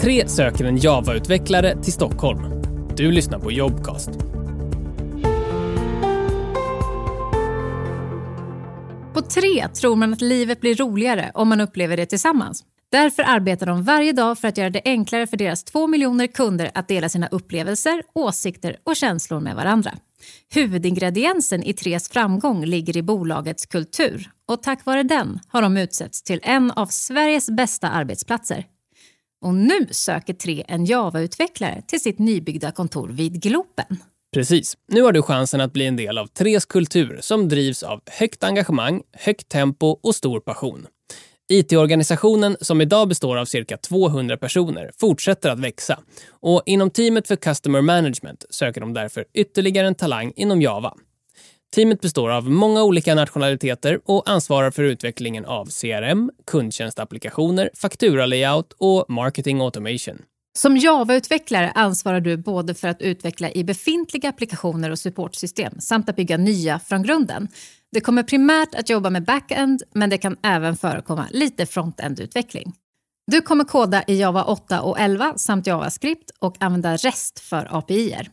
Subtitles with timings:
[0.00, 2.62] Tre söker en Java-utvecklare till Stockholm.
[2.96, 4.10] Du lyssnar på Jobcast.
[9.14, 12.64] På tre tror man att livet blir roligare om man upplever det tillsammans.
[12.92, 16.70] Därför arbetar de varje dag för att göra det enklare för deras två miljoner kunder
[16.74, 19.90] att dela sina upplevelser, åsikter och känslor med varandra.
[20.54, 26.22] Huvudingrediensen i Tres framgång ligger i bolagets kultur och tack vare den har de utsetts
[26.22, 28.64] till en av Sveriges bästa arbetsplatser.
[29.44, 33.96] Och nu söker Tre en Java-utvecklare till sitt nybyggda kontor vid Globen.
[34.32, 34.76] Precis.
[34.88, 38.44] Nu har du chansen att bli en del av Tres kultur som drivs av högt
[38.44, 40.86] engagemang, högt tempo och stor passion.
[41.52, 45.98] IT-organisationen, som idag består av cirka 200 personer, fortsätter att växa.
[46.30, 50.94] Och inom teamet för Customer Management söker de därför ytterligare en talang inom Java.
[51.74, 59.04] Teamet består av många olika nationaliteter och ansvarar för utvecklingen av CRM, kundtjänstapplikationer, fakturalayout och
[59.08, 60.22] marketing automation.
[60.58, 66.16] Som Java-utvecklare ansvarar du både för att utveckla i befintliga applikationer och supportsystem samt att
[66.16, 67.48] bygga nya från grunden.
[67.92, 72.72] Det kommer primärt att jobba med backend, men det kan även förekomma lite frontend-utveckling.
[73.26, 78.30] Du kommer koda i Java 8 och 11 samt JavaScript och använda REST för API-er.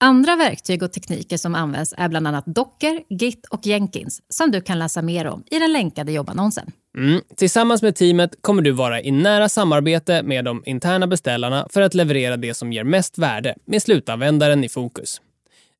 [0.00, 4.60] Andra verktyg och tekniker som används är bland annat Docker, Git och Jenkins som du
[4.60, 6.72] kan läsa mer om i den länkade jobbannonsen.
[6.98, 7.20] Mm.
[7.36, 11.94] Tillsammans med teamet kommer du vara i nära samarbete med de interna beställarna för att
[11.94, 15.20] leverera det som ger mest värde med slutanvändaren i fokus.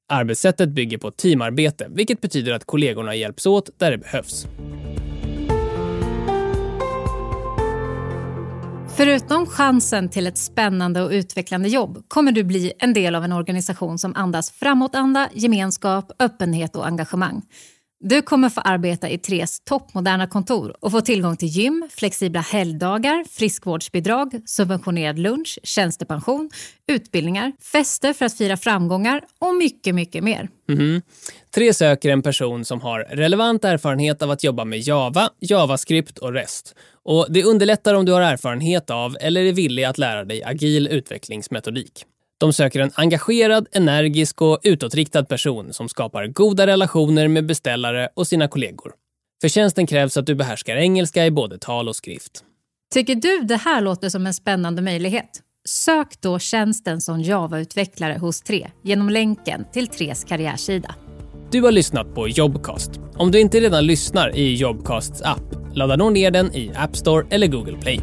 [0.09, 4.47] Arbetssättet bygger på teamarbete, vilket betyder att kollegorna hjälps åt där det behövs.
[8.97, 13.33] Förutom chansen till ett spännande och utvecklande jobb kommer du bli en del av en
[13.33, 17.43] organisation som andas framåtanda, gemenskap, öppenhet och engagemang.
[18.05, 23.25] Du kommer få arbeta i Tres toppmoderna kontor och få tillgång till gym, flexibla helgdagar,
[23.31, 26.51] friskvårdsbidrag, subventionerad lunch, tjänstepension,
[26.89, 30.49] utbildningar, fester för att fira framgångar och mycket, mycket mer.
[30.69, 31.03] Mm.
[31.55, 36.33] Tre söker en person som har relevant erfarenhet av att jobba med Java, JavaScript och
[36.33, 36.75] REST.
[37.05, 40.89] Och det underlättar om du har erfarenhet av eller är villig att lära dig agil
[40.89, 42.05] utvecklingsmetodik.
[42.39, 48.27] De söker en engagerad, energisk och utåtriktad person som skapar goda relationer med beställare och
[48.27, 48.93] sina kollegor.
[49.41, 52.45] För tjänsten krävs att du behärskar engelska i både tal och skrift.
[52.95, 55.43] Tycker du det här låter som en spännande möjlighet?
[55.69, 60.95] Sök då tjänsten som Java-utvecklare hos Tre genom länken till Tres karriärsida.
[61.51, 62.91] Du har lyssnat på Jobcast.
[63.15, 67.27] Om du inte redan lyssnar i Jobcasts app, ladda då ner den i App Store
[67.31, 68.01] eller Google Play.